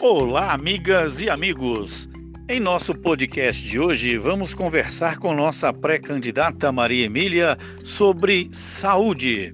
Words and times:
Olá, 0.00 0.52
amigas 0.52 1.20
e 1.20 1.28
amigos! 1.28 2.08
Em 2.48 2.60
nosso 2.60 2.94
podcast 2.94 3.66
de 3.66 3.80
hoje, 3.80 4.16
vamos 4.16 4.54
conversar 4.54 5.18
com 5.18 5.34
nossa 5.34 5.72
pré-candidata 5.72 6.70
Maria 6.70 7.06
Emília 7.06 7.58
sobre 7.82 8.48
saúde. 8.52 9.50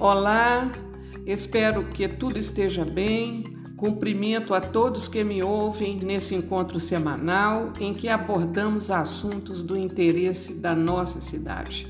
Olá, 0.00 0.68
espero 1.24 1.84
que 1.84 2.08
tudo 2.08 2.40
esteja 2.40 2.84
bem. 2.84 3.44
Cumprimento 3.76 4.52
a 4.52 4.60
todos 4.60 5.06
que 5.06 5.22
me 5.22 5.40
ouvem 5.40 5.96
nesse 5.96 6.34
encontro 6.34 6.80
semanal 6.80 7.72
em 7.78 7.94
que 7.94 8.08
abordamos 8.08 8.90
assuntos 8.90 9.62
do 9.62 9.78
interesse 9.78 10.60
da 10.60 10.74
nossa 10.74 11.20
cidade. 11.20 11.86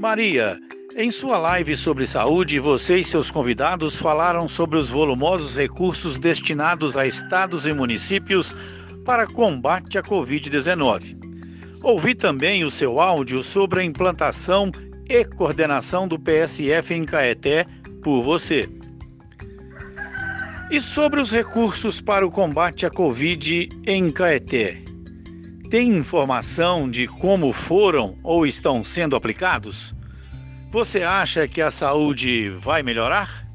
Maria, 0.00 0.58
em 0.96 1.10
sua 1.10 1.38
live 1.38 1.76
sobre 1.76 2.06
saúde, 2.06 2.60
você 2.60 2.98
e 2.98 3.04
seus 3.04 3.28
convidados 3.28 3.96
falaram 3.96 4.46
sobre 4.46 4.78
os 4.78 4.88
volumosos 4.88 5.56
recursos 5.56 6.18
destinados 6.18 6.96
a 6.96 7.04
estados 7.04 7.66
e 7.66 7.72
municípios 7.72 8.54
para 9.04 9.26
combate 9.26 9.98
à 9.98 10.02
Covid-19. 10.02 11.18
Ouvi 11.82 12.14
também 12.14 12.64
o 12.64 12.70
seu 12.70 13.00
áudio 13.00 13.42
sobre 13.42 13.80
a 13.80 13.84
implantação 13.84 14.70
e 15.08 15.24
coordenação 15.24 16.06
do 16.06 16.18
PSF 16.18 16.94
em 16.94 17.04
Caeté 17.04 17.66
por 18.00 18.22
você. 18.22 18.68
E 20.70 20.80
sobre 20.80 21.20
os 21.20 21.32
recursos 21.32 22.00
para 22.00 22.24
o 22.24 22.30
combate 22.30 22.86
à 22.86 22.90
Covid 22.90 23.68
em 23.84 24.12
Caeté? 24.12 24.80
Tem 25.68 25.88
informação 25.88 26.88
de 26.88 27.08
como 27.08 27.52
foram 27.52 28.16
ou 28.22 28.46
estão 28.46 28.84
sendo 28.84 29.16
aplicados? 29.16 29.92
Você 30.74 31.04
acha 31.04 31.46
que 31.46 31.62
a 31.62 31.70
saúde 31.70 32.50
vai 32.50 32.82
melhorar? 32.82 33.46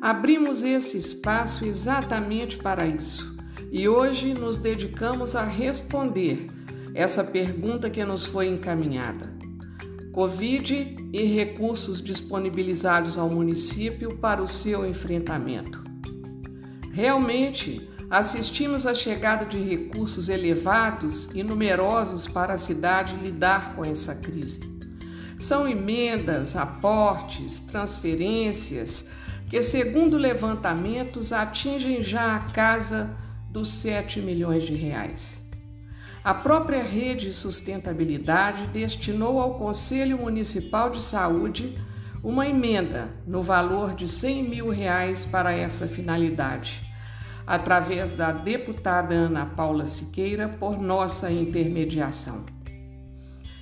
Abrimos 0.00 0.62
esse 0.62 0.96
espaço 0.96 1.66
exatamente 1.66 2.56
para 2.56 2.86
isso 2.86 3.36
e 3.70 3.86
hoje 3.86 4.32
nos 4.32 4.56
dedicamos 4.56 5.36
a 5.36 5.44
responder 5.44 6.46
essa 6.94 7.22
pergunta 7.22 7.90
que 7.90 8.02
nos 8.06 8.24
foi 8.24 8.46
encaminhada. 8.48 9.36
Covid 10.14 10.96
e 11.12 11.24
recursos 11.24 12.00
disponibilizados 12.00 13.18
ao 13.18 13.28
município 13.28 14.16
para 14.16 14.42
o 14.42 14.48
seu 14.48 14.86
enfrentamento. 14.86 15.84
Realmente, 16.90 17.91
assistimos 18.12 18.86
à 18.86 18.92
chegada 18.92 19.46
de 19.46 19.58
recursos 19.58 20.28
elevados 20.28 21.30
e 21.34 21.42
numerosos 21.42 22.28
para 22.28 22.52
a 22.52 22.58
cidade 22.58 23.16
lidar 23.16 23.74
com 23.74 23.82
essa 23.82 24.16
crise. 24.16 24.60
São 25.38 25.66
emendas, 25.66 26.54
aportes, 26.54 27.60
transferências 27.60 29.08
que, 29.48 29.62
segundo 29.62 30.18
levantamentos, 30.18 31.32
atingem 31.32 32.02
já 32.02 32.36
a 32.36 32.40
casa 32.50 33.16
dos 33.50 33.72
7 33.72 34.20
milhões 34.20 34.64
de 34.64 34.74
reais. 34.74 35.50
A 36.22 36.34
própria 36.34 36.82
Rede 36.82 37.28
de 37.28 37.32
Sustentabilidade 37.32 38.66
destinou 38.66 39.40
ao 39.40 39.54
Conselho 39.54 40.18
Municipal 40.18 40.90
de 40.90 41.02
Saúde 41.02 41.78
uma 42.22 42.46
emenda 42.46 43.08
no 43.26 43.42
valor 43.42 43.94
de 43.94 44.06
100 44.06 44.42
mil 44.42 44.68
reais 44.68 45.24
para 45.24 45.54
essa 45.54 45.86
finalidade, 45.88 46.91
através 47.46 48.12
da 48.12 48.32
deputada 48.32 49.14
Ana 49.14 49.46
Paula 49.46 49.84
Siqueira, 49.84 50.48
por 50.48 50.80
nossa 50.80 51.30
intermediação. 51.30 52.44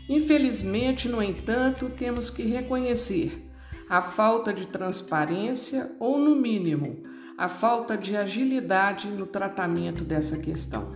Infelizmente, 0.08 1.08
no 1.08 1.22
entanto, 1.22 1.88
temos 1.88 2.30
que 2.30 2.42
reconhecer 2.42 3.48
a 3.88 4.00
falta 4.00 4.52
de 4.52 4.66
transparência 4.66 5.96
ou, 5.98 6.18
no 6.18 6.34
mínimo, 6.34 7.02
a 7.38 7.48
falta 7.48 7.96
de 7.96 8.16
agilidade 8.16 9.08
no 9.08 9.26
tratamento 9.26 10.04
dessa 10.04 10.38
questão. 10.38 10.92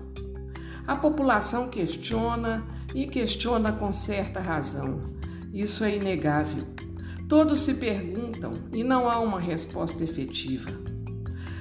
A 0.86 0.94
população 0.94 1.70
questiona 1.70 2.66
e 2.94 3.06
questiona 3.06 3.72
com 3.72 3.92
certa 3.92 4.40
razão. 4.40 5.14
Isso 5.52 5.84
é 5.84 5.96
inegável. 5.96 6.62
Todos 7.28 7.60
se 7.60 7.74
perguntam 7.74 8.52
e 8.72 8.84
não 8.84 9.08
há 9.08 9.18
uma 9.18 9.40
resposta 9.40 10.04
efetiva. 10.04 10.93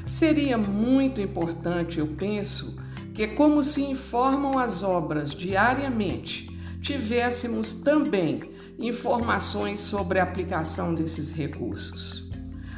Seria 0.07 0.57
muito 0.57 1.21
importante, 1.21 1.99
eu 1.99 2.07
penso, 2.07 2.77
que, 3.13 3.27
como 3.27 3.63
se 3.63 3.83
informam 3.83 4.57
as 4.57 4.83
obras 4.83 5.31
diariamente, 5.31 6.47
tivéssemos 6.81 7.75
também 7.75 8.41
informações 8.79 9.81
sobre 9.81 10.19
a 10.19 10.23
aplicação 10.23 10.93
desses 10.93 11.31
recursos. 11.31 12.29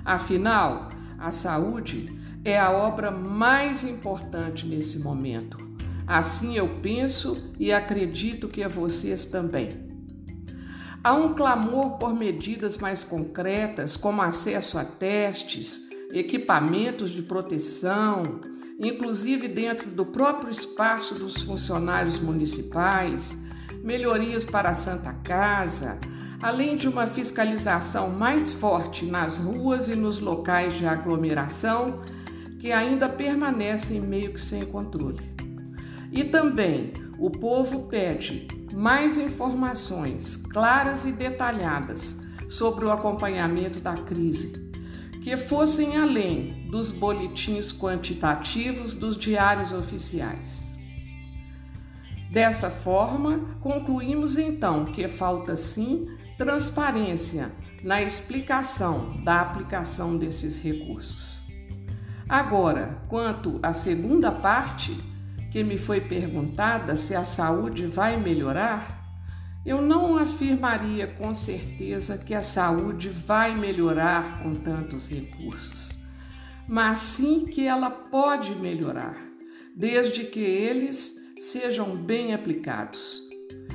Afinal, 0.04 0.90
a 1.18 1.32
saúde 1.32 2.14
é 2.44 2.60
a 2.60 2.72
obra 2.72 3.10
mais 3.10 3.84
importante 3.84 4.66
nesse 4.68 5.00
momento 5.00 5.66
Assim 6.08 6.56
eu 6.56 6.68
penso 6.68 7.52
e 7.60 7.74
acredito 7.74 8.48
que 8.48 8.62
a 8.62 8.68
vocês 8.68 9.26
também. 9.26 9.70
Há 11.04 11.14
um 11.14 11.34
clamor 11.34 11.98
por 11.98 12.14
medidas 12.14 12.78
mais 12.78 13.04
concretas, 13.04 13.98
como 13.98 14.22
acesso 14.22 14.78
a 14.78 14.86
testes, 14.86 15.90
equipamentos 16.12 17.12
de 17.12 17.22
proteção, 17.22 18.24
inclusive 18.80 19.48
dentro 19.48 19.90
do 19.90 20.06
próprio 20.06 20.50
espaço 20.50 21.16
dos 21.16 21.42
funcionários 21.42 22.20
municipais, 22.20 23.44
melhorias 23.84 24.46
para 24.46 24.70
a 24.70 24.76
Santa 24.76 25.14
Casa, 25.14 26.00
além 26.42 26.76
de 26.76 26.88
uma 26.88 27.08
fiscalização 27.08 28.10
mais 28.10 28.52
forte 28.52 29.06
nas 29.06 29.38
ruas 29.38 29.88
e 29.88 29.96
nos 29.96 30.20
locais 30.20 30.74
de 30.74 30.86
aglomeração 30.86 32.02
que 32.60 32.72
ainda 32.72 33.08
permanecem 33.08 34.02
meio 34.02 34.34
que 34.34 34.42
sem 34.42 34.66
controle. 34.66 35.22
E 36.12 36.24
também 36.24 36.94
o 37.20 37.30
povo 37.30 37.88
pede 37.88 38.48
mais 38.74 39.18
informações 39.18 40.36
claras 40.36 41.06
e 41.06 41.12
detalhadas 41.12 42.26
sobre 42.50 42.86
o 42.86 42.92
acompanhamento 42.92 43.80
da 43.80 43.94
crise, 43.94 44.65
que 45.26 45.36
fossem 45.36 45.98
além 45.98 46.68
dos 46.70 46.92
boletins 46.92 47.74
quantitativos 47.74 48.94
dos 48.94 49.18
diários 49.18 49.72
oficiais. 49.72 50.72
Dessa 52.32 52.70
forma, 52.70 53.58
concluímos 53.60 54.38
então 54.38 54.86
que 54.86 55.08
falta 55.08 55.56
sim 55.56 56.08
transparência 56.38 57.52
na 57.84 58.04
explicação 58.04 59.20
da 59.24 59.42
aplicação 59.42 60.16
desses 60.16 60.60
recursos. 60.60 61.44
Agora, 62.30 63.02
quanto 63.10 63.60
à 63.64 63.74
segunda 63.74 64.32
parte, 64.32 64.96
que 65.50 65.64
me 65.64 65.80
foi 65.80 66.02
perguntada 66.02 66.96
se 66.98 67.16
a 67.16 67.26
saúde 67.26 67.88
vai 67.88 68.16
melhorar, 68.16 69.05
eu 69.66 69.82
não 69.82 70.18
afirmaria 70.18 71.08
com 71.08 71.34
certeza 71.34 72.20
que 72.20 72.36
a 72.36 72.42
saúde 72.44 73.10
vai 73.10 73.58
melhorar 73.58 74.44
com 74.44 74.54
tantos 74.54 75.08
recursos, 75.08 75.98
mas 76.68 77.00
sim 77.00 77.46
que 77.46 77.66
ela 77.66 77.90
pode 77.90 78.54
melhorar, 78.56 79.16
desde 79.76 80.24
que 80.24 80.40
eles 80.40 81.18
sejam 81.40 81.96
bem 81.96 82.34
aplicados. 82.34 83.24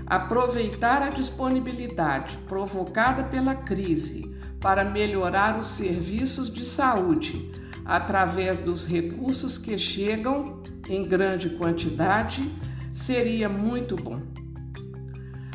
Aproveitar 0.06 1.02
a 1.02 1.08
disponibilidade 1.08 2.38
provocada 2.48 3.24
pela 3.24 3.54
crise 3.54 4.36
para 4.60 4.84
melhorar 4.84 5.58
os 5.58 5.68
serviços 5.68 6.52
de 6.52 6.66
saúde 6.66 7.50
através 7.84 8.62
dos 8.62 8.84
recursos 8.84 9.56
que 9.56 9.76
chegam 9.78 10.62
em 10.88 11.02
grande 11.04 11.50
quantidade 11.50 12.52
seria 12.92 13.48
muito 13.48 13.96
bom. 13.96 14.39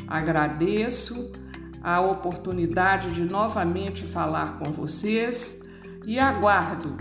Agradeço 0.07 1.31
a 1.81 2.01
oportunidade 2.01 3.11
de 3.11 3.23
novamente 3.23 4.03
falar 4.03 4.57
com 4.57 4.71
vocês 4.71 5.61
e 6.05 6.17
aguardo 6.19 6.97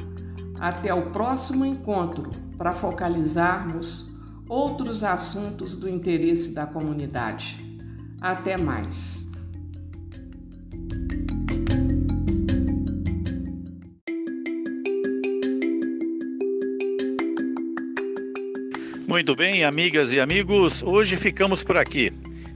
até 0.59 0.93
o 0.93 1.11
próximo 1.11 1.65
encontro 1.65 2.31
para 2.56 2.73
focalizarmos 2.73 4.12
outros 4.49 5.03
assuntos 5.03 5.75
do 5.75 5.89
interesse 5.89 6.55
da 6.55 6.67
comunidade. 6.67 7.56
Até 8.21 8.56
mais. 8.56 9.25
Muito 19.06 19.37
bem, 19.37 19.65
amigas 19.65 20.12
e 20.12 20.19
amigos, 20.19 20.83
hoje 20.83 21.17
ficamos 21.17 21.62
por 21.62 21.77
aqui. 21.77 22.12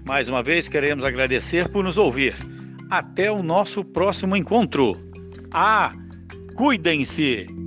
Mais 0.08 0.26
uma 0.30 0.42
vez 0.42 0.70
queremos 0.70 1.04
agradecer 1.04 1.68
por 1.68 1.84
nos 1.84 1.98
ouvir. 1.98 2.34
Até 2.88 3.30
o 3.30 3.42
nosso 3.42 3.84
próximo 3.84 4.34
encontro. 4.34 4.96
Ah, 5.50 5.92
cuidem-se! 6.56 7.57